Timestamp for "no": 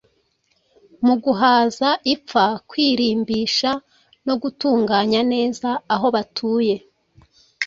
4.25-4.33